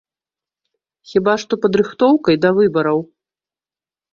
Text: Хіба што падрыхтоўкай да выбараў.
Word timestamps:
Хіба 1.11 1.35
што 1.43 1.53
падрыхтоўкай 1.65 2.35
да 2.47 2.53
выбараў. 2.59 2.99